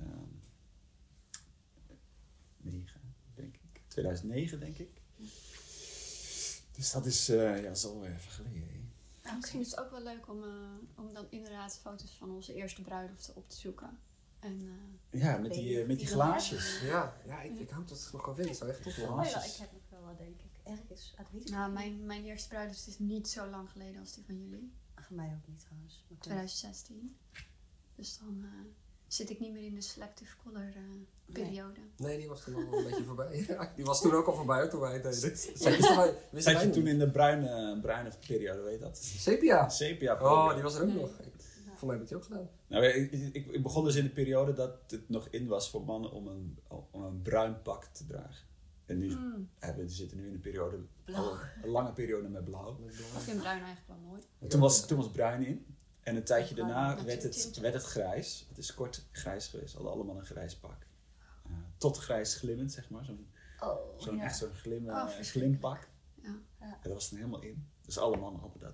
[2.58, 3.02] 2009,
[3.36, 3.82] denk ik.
[3.88, 5.02] 2009, denk ik.
[6.72, 8.92] Dus dat is, eh, ja, al even geleden.
[9.22, 9.36] hè.
[9.36, 10.50] Misschien is het ook wel leuk om, eh,
[10.96, 14.00] om dan inderdaad foto's van onze eerste bruiloften op te zoeken.
[14.40, 14.62] En
[15.10, 16.82] eh, Ja, met die, met die die wel glaasjes.
[16.82, 18.54] Ja, ja ik, ik hoop dat het nog kan winnen.
[18.54, 19.10] Dat zou echt tof zijn.
[19.10, 19.54] Oh ja, Glaasjes.
[19.54, 20.52] ik heb nog wel wat, denk ik.
[20.64, 24.14] Ergens, uit weet ik nou, mijn, mijn eerste bruiloft is niet zo lang geleden als
[24.14, 24.72] die van jullie.
[24.96, 25.94] Voor mij ook niet trouwens.
[25.94, 26.22] Maar goed.
[26.22, 27.18] 2016.
[27.96, 28.50] Dus dan eh,
[29.08, 31.80] zit ik niet meer in de selective color eh, periode.
[31.98, 33.46] Nee, die was toen al een beetje voorbij.
[33.48, 35.38] Ja, die was toen ook al voorbij toen wij het deden.
[35.38, 38.98] Zat wij je toen in de bruine, bruine periode, weet je dat?
[38.98, 39.70] Sepia.
[39.70, 40.96] Sepia Oh, die was er ook Nee.
[41.02, 41.12] nog.
[41.76, 42.50] Voor mij heb ik die ook gedaan.
[42.68, 45.84] Nou, ik, ik, ik begon dus in de periode dat het nog in was voor
[45.84, 46.60] mannen om een,
[46.92, 48.46] om een bruin pak te dragen.
[48.86, 49.50] En nu Mm.
[49.60, 51.24] hebben we zitten nu in een periode, Blauw.
[51.24, 52.80] al een lange periode met blauw.
[52.88, 54.22] Ik vind bruin eigenlijk wel mooi.
[54.48, 55.66] Toen was, toen was bruin in.
[56.02, 58.46] En een tijdje Bruin, daarna werd het, werd het grijs.
[58.50, 59.72] Het is kort grijs geweest.
[59.72, 60.86] We hadden allemaal een grijs pak.
[61.46, 63.06] Eh, tot grijs glimmend, zeg maar.
[63.06, 63.28] Zo'n
[63.60, 64.24] Oh, ja.
[64.24, 65.88] echt zo'n glim, Oh, eh, glimpak.
[66.22, 66.30] Ja.
[66.60, 67.68] En dat was dan helemaal in.
[67.86, 68.74] Dus alle mannen hadden dat.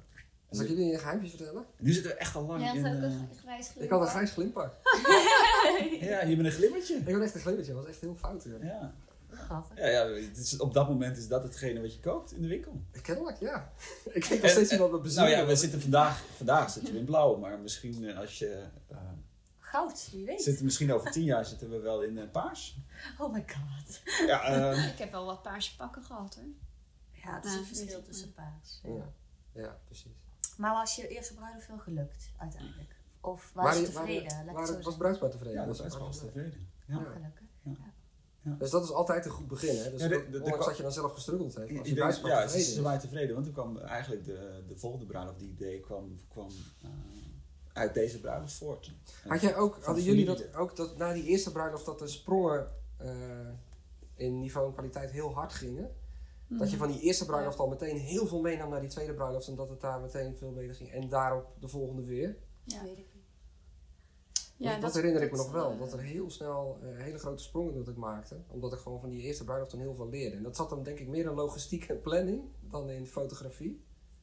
[0.50, 1.66] En Zal ik jullie een geheimje vertellen?
[1.78, 2.78] en nu zitten we echt al lang Ja, in...
[2.86, 4.74] ik eh, een grijs Ik had een grijs glimpak.
[6.10, 6.96] ja, hier met een glimmertje.
[6.96, 7.74] Ik had echt een glimmertje.
[7.74, 8.44] Dat was echt heel fout.
[8.62, 8.94] Ja.
[9.32, 9.78] Grappig.
[9.78, 12.48] Ja, ja het is, op dat moment is dat hetgene wat je koopt in de
[12.48, 12.82] winkel.
[13.02, 13.72] Kennelijk, ja.
[14.14, 15.20] Ik denk nog steeds iemand met bezoek.
[15.20, 18.64] Nou ja, we zitten vandaag, vandaag zitten we in blauw, maar misschien eh, als je...
[18.88, 18.98] eh,
[19.60, 20.42] Goud, wie weet.
[20.42, 22.78] zitten misschien over tien jaar zitten we wel in eh, paars.
[23.18, 24.02] Oh my god.
[24.28, 26.50] Ja, eh, Ik heb wel wat paarse pakken gehad hoor.
[27.24, 28.80] Ja, het is een verschil tussen paars.
[28.84, 29.12] Ja,
[29.62, 30.12] ja precies.
[30.58, 32.96] Maar was je eerste bruiloft veel gelukt uiteindelijk?
[33.22, 34.46] Of Waar was je waar tevreden?
[34.54, 35.54] Waar was bruidspaar tevreden?
[35.60, 36.68] ja, dat was echt tevreden.
[36.86, 36.96] Ja.
[38.42, 38.56] Ja.
[38.60, 39.92] Dus dat is altijd een goed begin, hè?
[39.92, 41.78] Dus Ja, de- dat- de- dat je dan zelf gestruggeld heeft.
[41.80, 42.74] Als je denk, ja, tevreden ze, is.
[42.74, 46.20] ze waren tevreden, want toen kwam eigenlijk de, de volgende bruiloft die ik deed, kwam,
[46.30, 46.48] kwam
[46.82, 46.90] eh,
[47.74, 48.92] uit deze bruiloft voort.
[49.28, 52.68] Had jij ook, hadden jullie dat ook, dat na die eerste bruiloft, dat de sprongen
[52.98, 53.10] eh,
[54.16, 55.90] in niveau en kwaliteit heel hard gingen?
[56.48, 59.48] Dat je van die eerste bruiloft al meteen heel veel meenam naar die tweede bruiloft
[59.48, 60.92] en dat het daar meteen veel beter ging.
[60.92, 62.38] En daarop de volgende weer.
[62.64, 63.06] Ja, Weet ik
[64.60, 64.70] niet.
[64.70, 65.78] dat, dat herinner ik me nog wel.
[65.78, 68.38] Dat er heel snel eh, hele grote sprongen dat ik maakte.
[68.48, 70.36] Omdat ik gewoon van die eerste bruiloft dan heel veel leerde.
[70.36, 73.82] En dat zat dan denk ik meer in logistiek en planning dan in fotografie.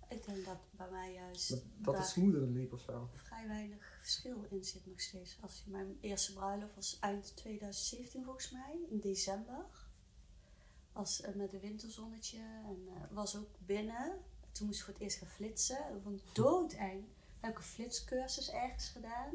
[0.08, 3.08] Ik denk dat bij mij juist Dat, het smoother liep of zo.
[3.12, 5.38] vrij weinig verschil in zit nog steeds.
[5.40, 9.64] Als je mijn eerste bruiloft was eind 2017 volgens mij, in december.
[10.92, 14.18] Was eh, met een winterzonnetje en eh, was ook binnen.
[14.52, 15.78] Toen moest ik voor het eerst gaan flitsen.
[15.92, 17.04] Dat vond ik doodeng.
[17.40, 19.34] Heb ik een flitscursus ergens gedaan.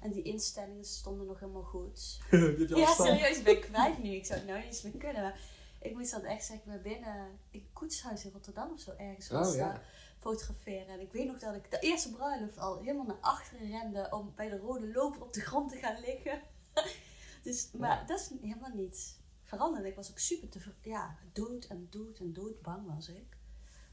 [0.00, 2.18] En die instellingen stonden nog helemaal goed.
[2.68, 4.10] Ja, serieus, ik ben kwijt nu.
[4.10, 5.22] Ik zou het nou niet eens meer kunnen.
[5.22, 5.40] Maar
[5.80, 9.54] ik moest dan echt zeg maar binnen in Koetshuis in Rotterdam of zo ergens Oh
[9.54, 9.82] ja.
[10.18, 10.86] fotograferen.
[10.88, 14.32] En ik weet nog dat ik de eerste bruiloft al helemaal naar achteren rende om
[14.36, 16.40] bij de rode loper op de grond te gaan liggen.
[17.42, 19.84] dus, maar dat is helemaal niet veranderd.
[19.84, 23.36] Ik was ook super te, ja, dood en dood en dood bang was ik.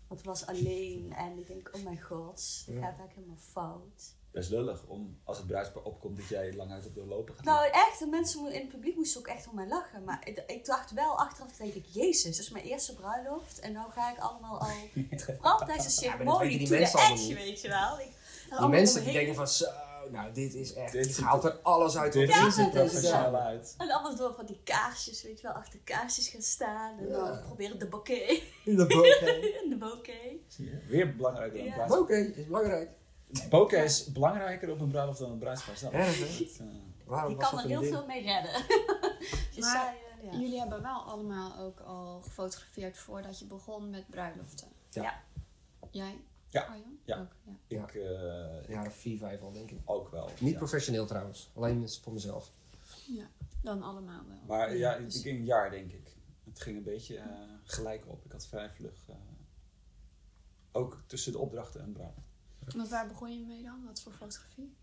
[0.07, 2.81] Want ik was alleen en ik denk, oh mijn god, dit Ja.
[2.81, 4.13] gaat eigenlijk helemaal fout.
[4.35, 7.35] Dat is lullig, om als het bruidspaar opkomt dat jij lang uit op de lopen
[7.35, 7.43] gaat.
[7.45, 10.03] Nou, echt, de mensen in het publiek moesten ook echt om mij lachen.
[10.03, 13.59] Maar ik, ik dacht wel achteraf, denk ik, jezus, dit is mijn eerste bruiloft.
[13.59, 14.67] En nou ga ik allemaal al,
[15.39, 17.37] vooral tijdens de Ja, dat ceremonie, die to the mensen allemaal edge, niet.
[17.37, 17.99] weet je wel.
[17.99, 18.09] Ik,
[18.59, 19.65] Die mensen die denken van zo,
[20.11, 23.75] nou dit is echt, Dit haalt er alles uit Dit ziet er professioneel uit.
[23.77, 26.97] En allemaal door van die kaarsjes, weet je wel, achter kaarsjes gaan staan.
[26.99, 27.41] En dan Ja.
[27.45, 28.41] proberen de bouquet.
[28.65, 29.21] In de bokeh.
[29.69, 30.31] De bouquet.
[30.47, 30.79] Zie je?
[30.87, 31.85] Weer belangrijker dan Ja.
[31.87, 32.89] Bokeh is belangrijk.
[33.49, 35.93] Bokeh is belangrijker op een bruiloft dan een bruidspaar zelf.
[35.93, 36.65] Eh,
[37.05, 37.93] Waarom Je was kan er heel ding?
[37.93, 38.51] veel mee redden.
[39.59, 40.37] Maar eh, ja.
[40.39, 44.67] Jullie hebben wel allemaal ook al gefotografeerd voordat je begon met bruiloften.
[44.89, 45.01] Ja.
[45.03, 45.23] Ja.
[45.91, 46.21] Jij?
[46.49, 46.61] Ja.
[46.61, 46.97] Arjan?
[47.03, 47.19] Ja.
[47.19, 47.31] Ook,
[47.67, 47.83] ja.
[47.83, 49.79] ik eh, Ja, vier, vijf al denk ik.
[49.85, 50.29] ook wel.
[50.39, 50.57] Niet ja.
[50.57, 52.51] professioneel trouwens, alleen voor mezelf.
[53.07, 53.27] ja,
[53.61, 54.37] dan allemaal wel.
[54.47, 56.13] Maar ja, Dus- ik een jaar denk ik.
[56.43, 57.25] Het ging een beetje eh,
[57.63, 58.25] gelijk op.
[58.25, 59.03] Ik had vrij vlug.
[59.09, 59.15] eh,
[60.71, 62.24] ook tussen de opdrachten en bruiloft.
[62.73, 63.85] Want waar begon je mee dan?
[63.85, 64.75] Wat voor fotografie?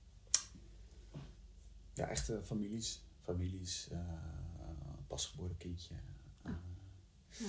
[1.95, 3.03] Ja, echte families.
[3.19, 3.99] Families, eh,
[5.07, 5.95] pasgeboren kindje.
[5.95, 6.01] eh,
[6.45, 6.61] Ja.
[7.39, 7.49] Ja.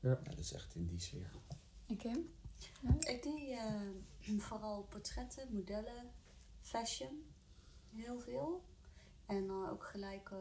[0.00, 1.30] ja, dat is echt in die sfeer.
[1.86, 2.32] En Kim?
[2.98, 6.10] Ik deed eh, vooral portretten, modellen,
[6.60, 7.24] fashion,
[7.90, 8.64] heel veel.
[9.26, 10.38] En dan ook gelijk eh,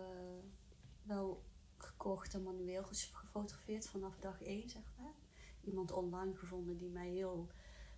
[1.03, 1.43] wel
[1.77, 5.13] gekocht en manueel gefotografeerd vanaf dag één, zeg maar.
[5.63, 7.49] Iemand online gevonden die mij heel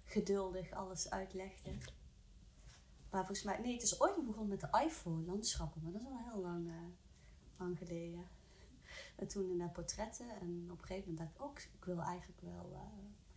[0.03, 1.71] geduldig alles uitlegde.
[3.09, 6.07] Maar volgens mij, nee, het is ooit begonnen met de iPhone landschappen, maar dat is
[6.07, 6.75] al heel lang, eh,
[7.57, 8.27] lang geleden.
[9.15, 11.99] En toen in de portretten en op een gegeven moment dacht ik ook, ik wil
[11.99, 12.79] eigenlijk wel eh,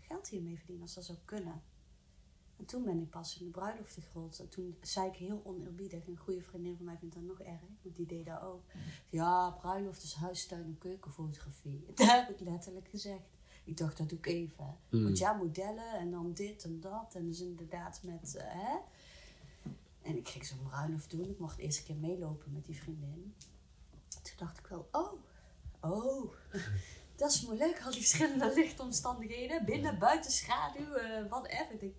[0.00, 1.62] geld hiermee verdienen als dat zou kunnen.
[2.57, 4.38] En toen ben ik pas in de bruiloft gerold.
[4.38, 7.61] En toen zei ik heel oneerbiedig, een goede vriendin van mij vindt dat nog erg,
[7.83, 8.62] want die deed dat ook.
[9.09, 11.85] Ja, bruiloft is huistuin en keukenfotografie.
[11.94, 13.36] Dat heb ik letterlijk gezegd.
[13.66, 14.76] Ik dacht, dat doe ik even.
[14.90, 15.05] Mm.
[15.05, 17.14] Want ja, modellen en dan dit en dat.
[17.14, 18.76] En dus inderdaad met, eh, hè.
[20.02, 21.29] En ik ging zo'n bruiloft doen.
[21.31, 23.35] Ik mocht de eerste keer meelopen met die vriendin.
[24.09, 25.12] Toen dacht ik wel, oh,
[25.81, 26.33] oh,
[27.16, 27.83] dat is moeilijk.
[27.85, 31.83] Al die verschillende lichtomstandigheden, binnen, buiten, schaduw, eh whatever.
[31.83, 31.94] Ik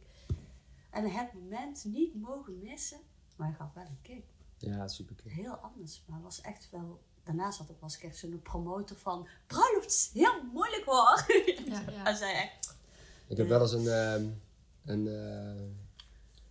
[0.89, 2.99] En het moment niet mogen missen,
[3.35, 4.25] maar ik had wel een kick.
[4.57, 5.33] Ja, super cool.
[5.33, 7.01] Heel anders, maar was echt wel...
[7.27, 9.27] Daarnaast had ik, was ik echt zo'n promotor van...
[9.47, 11.25] Bruiloft is heel moeilijk hoor.
[11.65, 12.03] Ja, ja.
[12.03, 12.75] Hij zei echt...
[13.27, 14.25] Ik heb wel eens een, ehm,
[14.85, 15.61] een, eh,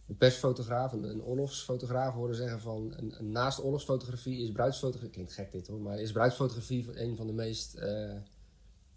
[0.09, 2.95] een persfotograaf, een, een oorlogsfotograaf horen zeggen van...
[2.97, 5.11] Een, een naast oorlogsfotografie is bruidsfotografie...
[5.11, 8.15] Klinkt gek dit hoor, maar is bruidsfotografie een van de meest eh,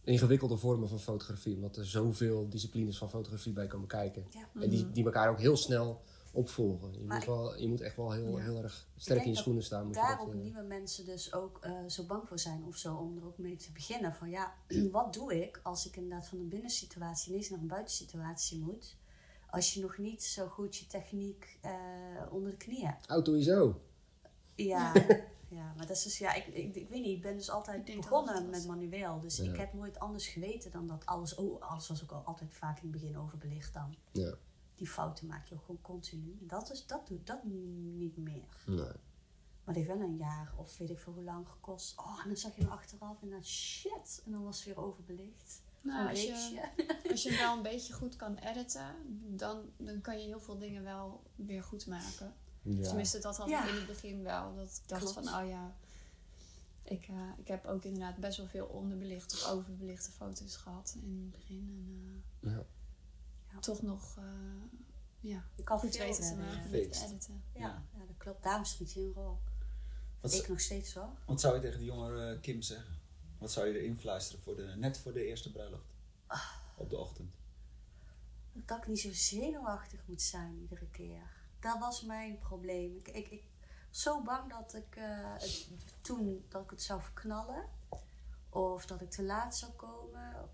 [0.03, 1.55] ingewikkelde vormen van fotografie.
[1.55, 4.25] Omdat er zoveel disciplines van fotografie bij komen kijken.
[4.29, 4.61] Ja.
[4.61, 6.93] En die, die elkaar ook heel snel opvolgen.
[6.93, 8.43] Je, Maar moet, ik- wel, je moet echt wel heel, Ja.
[8.43, 9.85] heel erg sterk in je schoenen staan.
[9.85, 12.95] Moet dat, daarom eh, nieuwe mensen dus ook eh, zo bang voor zijn of zo
[12.95, 14.13] om er ook mee te beginnen.
[14.13, 14.53] Van ja,
[14.91, 18.97] wat doe ik als ik inderdaad van een binnensituatie ineens naar een buitensituatie moet?
[19.49, 21.71] Als je nog niet zo goed je techniek eh,
[22.31, 23.07] onder de knie hebt.
[23.07, 23.81] Auto ISO.
[24.55, 24.93] Ja,
[25.59, 27.95] ja maar dat is dus, ja, ik, ik, ik weet niet, ik ben dus altijd
[27.95, 29.19] begonnen met manueel.
[29.19, 29.51] Dus Ja.
[29.51, 32.75] ik heb nooit anders geweten dan dat alles, oh, alles was ook al altijd vaak
[32.81, 33.95] in het begin overbelicht dan.
[34.11, 34.33] Ja.
[34.79, 36.37] Die fouten maak je ook gewoon continu.
[36.41, 37.57] Dat, is, dat doet dat nu
[37.97, 38.63] niet meer.
[38.65, 38.75] Nee.
[39.63, 41.97] Maar het heeft wel een jaar of weet ik veel hoe lang gekost.
[41.97, 44.21] Oh, en dan zag je hem achteraf en dan shit.
[44.25, 45.61] En dan was het weer overbelicht.
[45.81, 46.69] Nou, Een als, je,
[47.11, 48.95] als je wel een beetje goed kan editen,
[49.37, 52.33] dan, dan kan je heel veel dingen wel weer goed maken.
[52.61, 52.81] Ja.
[52.83, 53.63] Tenminste, dat had Ja.
[53.63, 54.55] ik in het begin wel.
[54.55, 55.29] Dat ik dacht Klopt.
[55.29, 55.75] van, oh ja,
[56.83, 61.19] ik, eh, ik heb ook inderdaad best wel veel onderbelichte of overbelichte foto's gehad in
[61.21, 61.73] het begin.
[61.87, 62.65] En eh, Ja.
[63.59, 63.73] Ja.
[63.73, 64.23] toch nog eh,
[65.19, 67.43] ja, Je kan goed weten te maken met editen.
[67.53, 68.43] Ja, ja, dat klopt.
[68.43, 69.37] Daarom schiet je een rol.
[70.21, 71.09] Wat, Ik nog steeds hoor.
[71.25, 72.97] wat zou je tegen die jongere eh, Kim zeggen?
[73.37, 75.93] Wat zou je erin fluisteren voor de, net voor de eerste bruiloft?
[76.77, 77.33] Op de ochtend.
[78.53, 81.31] Dat ik niet zo zenuwachtig moet zijn iedere keer.
[81.59, 82.95] Dat was mijn probleem.
[82.95, 83.43] Ik, ik, ik
[83.89, 85.67] was zo bang dat ik eh, het,
[86.01, 87.65] toen dat ik het zou verknallen.
[88.49, 90.49] Of dat ik te laat zou komen.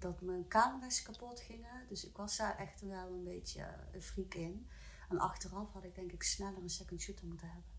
[0.00, 1.86] dat mijn camera's kapot gingen.
[1.88, 4.68] Dus ik was daar echt wel een beetje een freak in.
[5.08, 7.70] En achteraf had ik denk ik sneller een second shooter moeten hebben.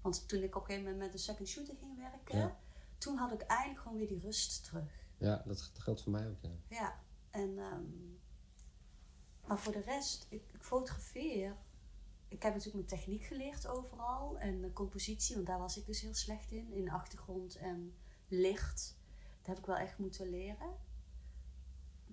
[0.00, 2.38] Want toen ik op een gegeven moment met een second shooter ging werken.
[2.38, 2.58] Ja.
[2.98, 4.90] Toen had ik eindelijk gewoon weer die rust terug.
[5.18, 6.40] ja, dat geldt voor mij ook.
[6.40, 6.50] Ja.
[6.68, 7.84] Ja, en, ehm,
[9.46, 11.56] maar voor de rest, ik, ik fotografeer.
[12.28, 16.00] Ik heb natuurlijk mijn techniek geleerd overal en de compositie, want daar was ik dus
[16.00, 17.94] heel slecht in, in achtergrond en
[18.28, 18.96] licht.
[19.38, 20.76] Dat heb ik wel echt moeten leren.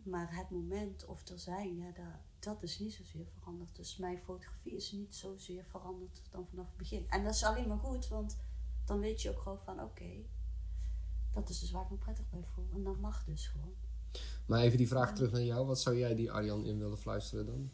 [0.04, 2.06] Maar het moment of er zijn, ja, dat,
[2.40, 3.76] dat is niet zozeer veranderd.
[3.76, 7.06] Dus mijn fotografie is niet zozeer veranderd dan vanaf het begin.
[7.10, 8.38] En dat is alleen maar goed, want
[8.86, 10.12] dan weet je ook gewoon van oké,
[11.34, 12.68] dat is dus waar ik me prettig bij voel.
[12.74, 13.74] En dat mag dus gewoon.
[14.46, 15.66] Maar even die vraag terug naar jou.
[15.68, 17.72] Wat zou jij die Arjan in willen fluisteren dan?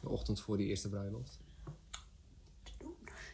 [0.00, 1.38] De ochtend voor die eerste bruiloft?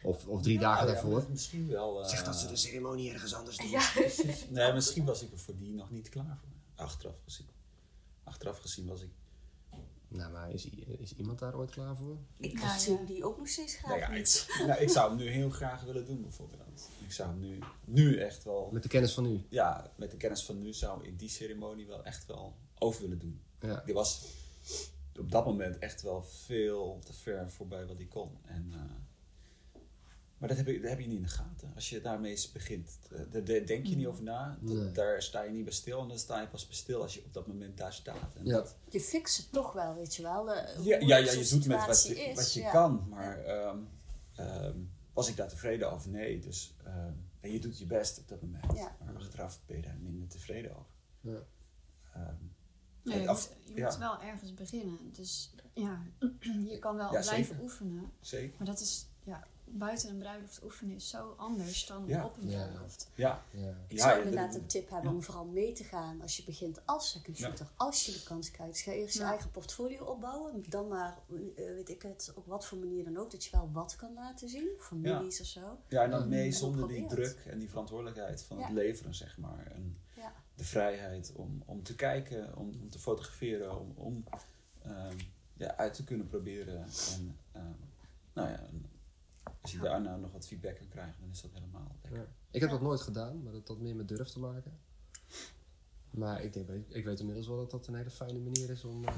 [0.03, 1.25] Of, of drie dagen ja, daarvoor?
[1.29, 2.03] Misschien wel.
[2.03, 3.69] eh, Zeg dat ze de ceremonie ergens anders doen.
[3.69, 3.89] Ja.
[3.93, 4.47] Precies.
[4.49, 6.85] Nee, misschien was ik er voor die nog niet klaar voor.
[6.85, 7.47] Achteraf gezien.
[8.23, 9.09] Achteraf gezien was ik.
[10.07, 12.17] Nou, maar is, is iemand daar ooit klaar voor?
[12.37, 13.05] Ik Ja, zie ja.
[13.05, 14.45] die ook nog steeds graag Nou ja, niet.
[14.59, 16.89] ik, nou, ik zou hem nu heel graag willen doen, bijvoorbeeld.
[17.05, 18.69] Ik zou hem nu, nu echt wel.
[18.71, 19.45] Met de kennis van nu.
[19.49, 23.19] Ja, met de kennis van nu zou ik die ceremonie wel echt wel over willen
[23.19, 23.41] doen.
[23.59, 23.81] Ja.
[23.85, 24.25] Die was
[25.19, 28.37] op dat moment echt wel veel te ver voorbij wat ik kon.
[28.45, 28.81] En, eh,
[30.41, 31.71] maar dat heb, je, dat heb je niet in de gaten.
[31.75, 34.57] Als je daarmee eens begint, eh, daar denk je niet over na.
[34.61, 34.91] Dat- Nee.
[34.91, 36.01] Daar sta je niet bij stil.
[36.01, 38.35] En dan sta je pas bij stil als je op dat moment daar staat.
[38.35, 38.51] En Ja.
[38.53, 40.43] dat, Je fixt het toch wel, weet je wel.
[40.45, 42.71] de- hoe ja, ja, ja, je doet met wat je, is, wat je ja.
[42.71, 43.05] kan.
[43.09, 43.77] Maar ehm,
[44.35, 44.77] ehm,
[45.13, 46.09] was ik daar tevreden over?
[46.09, 46.39] Nee.
[46.39, 48.65] Dus ehm, en je doet je best op dat moment.
[48.77, 48.95] Ja.
[49.05, 50.91] Maar achteraf ben je daar minder tevreden over.
[51.21, 51.43] Ja.
[52.13, 52.35] Ehm,
[53.03, 53.87] Nee, je Af- moet, je ja.
[53.89, 54.97] moet wel ergens beginnen.
[55.11, 56.01] Dus ja,
[56.71, 57.61] je kan wel Ja, blijven zeker.
[57.61, 58.11] oefenen.
[58.19, 58.55] zeker.
[58.57, 62.25] Maar dat is, ja, buiten een bruiloft oefenen is zo anders dan Ja.
[62.25, 62.65] op een Ja.
[62.67, 63.09] bruiloft.
[63.15, 63.73] Ja, Ja.
[63.87, 65.15] Ik zou ja, inderdaad de- een tip hebben ja.
[65.15, 67.45] om vooral mee te gaan als je begint als second Ja.
[67.47, 67.67] shooter.
[67.75, 68.73] Als je de kans krijgt.
[68.73, 70.63] Dus ga eerst je eigen portfolio opbouwen.
[70.69, 73.31] Dan maar, eh, weet ik het, op wat voor manier dan ook.
[73.31, 74.67] Dat je wel wat kan laten zien.
[74.79, 75.77] Families of zo.
[75.87, 79.37] ja, en dan mee En zonder die druk en die verantwoordelijkheid van het leveren, zeg
[79.37, 79.65] maar.
[79.75, 80.33] En Ja.
[80.55, 84.23] de vrijheid om, om te kijken, om, om te fotograferen, om, om
[84.83, 85.17] ehm,
[85.53, 86.83] ja, uit te kunnen proberen.
[87.15, 87.65] En ehm,
[88.33, 88.85] nou ja, en
[89.61, 92.19] als je daarna nog wat feedback kan krijgen, dan is dat helemaal lekker.
[92.19, 92.25] Ja.
[92.51, 94.79] Ik heb dat nooit gedaan, maar dat had meer met durf te maken.
[96.11, 99.05] Maar ik, denk, ik weet inmiddels wel dat dat een hele fijne manier is om,
[99.05, 99.13] eh,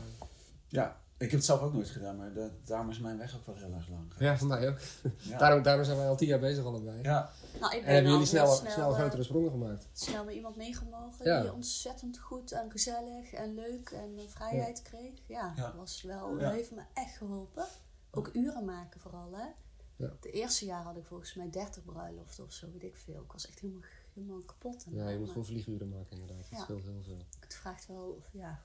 [0.67, 3.45] Ja, ik heb het zelf ook nooit gedaan, maar da- daarom is mijn weg ook
[3.45, 4.13] wel heel erg lang.
[4.19, 4.77] Ja, voor mij ook.
[5.17, 5.38] Ja.
[5.43, 7.01] Daarom, daarom zijn wij al tien jaar bezig allebei.
[7.01, 7.29] ja.
[7.60, 9.86] Nou, ik ben En hebben jullie snel, snel, eh, grotere sprongen gemaakt?
[9.93, 11.41] snel met iemand meegemogen Ja.
[11.41, 15.19] die ontzettend goed en gezellig en leuk en eh, vrijheid kreeg.
[15.27, 15.63] Ja, Ja.
[15.65, 16.49] dat was wel, Ja.
[16.51, 17.65] heeft me echt geholpen.
[18.12, 19.45] Ook uren maken vooral, hè.
[19.95, 20.13] Ja.
[20.21, 23.21] De eerste jaar had ik volgens mij 30 bruiloften of zo, weet ik veel.
[23.21, 23.82] Ik was echt helemaal,
[24.13, 24.86] helemaal kapot.
[24.89, 26.38] Ja, je moet Maar gewoon vlieguren maken inderdaad.
[26.49, 26.63] Dat Ja.
[26.63, 27.25] scheelt heel veel.
[27.39, 28.62] Het vraagt wel, ja,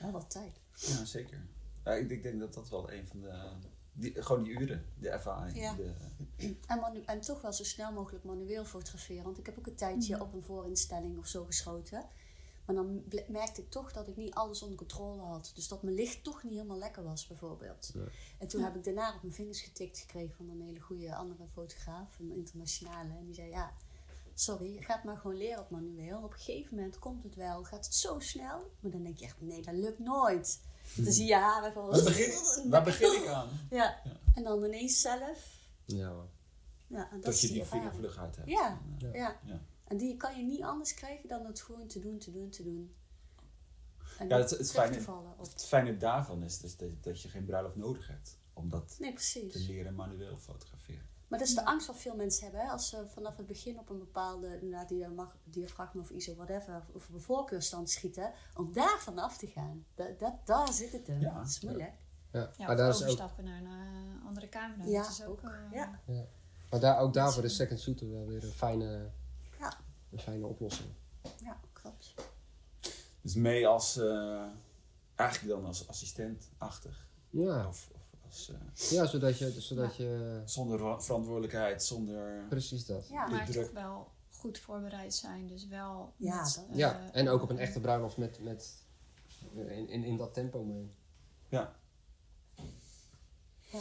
[0.00, 0.60] wel wat tijd.
[0.74, 1.46] ja, zeker.
[1.84, 3.50] Ja, ik, ik denk dat dat wel een van de...
[3.92, 5.56] Die, gewoon die uren, de ervaring.
[5.58, 5.74] Ja.
[5.74, 5.94] De,
[6.66, 9.24] En, manu- en toch wel zo snel mogelijk manueel fotograferen.
[9.24, 12.06] Want ik heb ook een tijdje op een voorinstelling of zo geschoten.
[12.68, 15.52] Maar dan merkte ik toch dat ik niet alles onder controle had.
[15.54, 17.90] Dus dat mijn licht toch niet helemaal lekker was, bijvoorbeeld.
[17.94, 18.00] Ja.
[18.38, 21.44] En toen heb ik daarna op mijn vingers getikt gekregen van een hele goede andere
[21.52, 23.08] fotograaf, een internationale.
[23.18, 23.72] En die zei: Ja,
[24.34, 26.22] sorry, je gaat maar gewoon leren op manueel.
[26.22, 28.70] Op een gegeven moment komt het wel, gaat het zo snel.
[28.80, 30.60] Maar dan denk je echt: Nee, dat lukt nooit.
[30.96, 31.86] Dan zie je haren van.
[31.90, 33.48] waar, begin, waar begin ik aan?
[33.70, 34.02] Ja.
[34.34, 35.56] En dan ineens zelf.
[35.84, 36.28] Ja hoor.
[36.86, 37.90] Ja, en dat Dat je die ervaring.
[37.90, 38.48] vinger vlug uit hebt.
[38.48, 39.36] Ja, Ja.
[39.44, 39.60] ja.
[39.88, 39.94] Ja.
[39.94, 42.62] En die kan je niet anders krijgen dan het gewoon te doen, te doen, te
[42.62, 42.94] doen.
[44.18, 45.38] En Ja, het- het fijne- te vallen op.
[45.52, 48.38] Het fijne daarvan is dus dat, dat je geen bruiloft nodig hebt.
[48.52, 51.06] Om dat Nee, te leren manueel fotograferen.
[51.28, 52.60] Maar dat is de angst wat veel mensen hebben.
[52.60, 52.70] Hè?
[52.70, 57.08] Als ze vanaf het begin op een bepaalde inderdaad, mag- diafragma of ISO, whatever, of
[57.08, 59.84] een voorkeurstand schieten, om daar vanaf te gaan.
[59.94, 61.20] Dat, dat, daar zit het in.
[61.20, 61.92] Ja, dat is moeilijk.
[62.32, 62.52] Ja.
[62.58, 63.66] Ja, maar, daar is ook, overstappen naar een
[64.20, 64.84] eh, andere camera.
[64.84, 65.50] Ja, dat is ook, ook.
[65.50, 66.00] eh, Ja.
[66.70, 69.10] maar daar, ook daarvoor is second shooter wel weer een fijne, Ja.
[70.10, 70.88] Een fijne oplossing.
[71.40, 72.14] Ja, klopt.
[73.20, 74.44] Dus mee als, eh,
[75.14, 77.06] eigenlijk dan als assistent-achtig.
[77.30, 82.46] Ja, Of, of als, eh, ja zodat je, zodat je zonder verantwoordelijkheid, zonder...
[82.48, 83.08] precies dat.
[83.08, 83.64] Ja, Maar druk.
[83.64, 85.46] toch wel goed voorbereid zijn.
[85.46, 86.12] Dus wel.
[86.16, 88.82] Ja, met, dat- eh, Ja, en ook op een echte bruiloft met, met
[89.54, 90.88] in, in, in dat tempo mee.
[91.48, 91.76] Ja.
[93.70, 93.78] ja.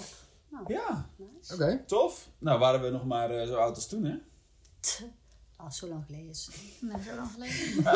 [0.49, 1.53] Nou, Ja, nice.
[1.53, 1.83] Oké.
[1.85, 2.29] tof.
[2.37, 4.15] Nou waren we nog maar eh, zo oud als toen, hè?
[5.59, 6.55] Ah, zo lang geleden is het.
[6.81, 7.85] Nee, zo lang geleden.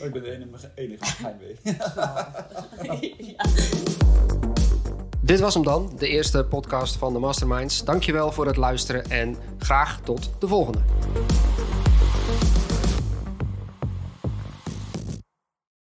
[0.00, 1.56] Oh, ik ben de enige, enige geheimwee.
[3.36, 3.44] ja.
[5.20, 7.84] Dit was hem dan, de eerste podcast van de Masterminds.
[7.84, 10.80] Dankjewel voor het luisteren en graag tot de volgende.